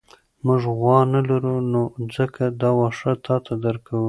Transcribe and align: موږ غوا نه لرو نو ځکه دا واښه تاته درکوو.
موږ 0.45 0.63
غوا 0.79 0.99
نه 1.13 1.19
لرو 1.29 1.55
نو 1.71 1.81
ځکه 2.15 2.43
دا 2.61 2.69
واښه 2.77 3.11
تاته 3.25 3.53
درکوو. 3.63 3.99